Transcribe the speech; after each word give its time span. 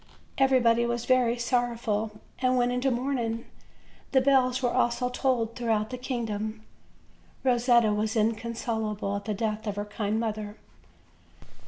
Everybody 0.39 0.83
was 0.87 1.05
very 1.05 1.37
sorrow 1.37 1.77
ful, 1.77 2.21
and 2.39 2.57
went 2.57 2.71
into 2.71 2.89
mourning; 2.89 3.45
the 4.13 4.19
bells 4.19 4.63
were 4.63 4.73
also 4.73 5.09
tolled 5.09 5.55
throughout 5.55 5.91
the 5.91 5.95
kingdom. 5.99 6.63
Rosetta 7.43 7.93
was 7.93 8.15
inconsolable 8.15 9.15
at 9.15 9.25
the 9.25 9.35
death 9.35 9.67
of 9.67 9.75
her 9.75 9.85
kind 9.85 10.19
mother. 10.19 10.57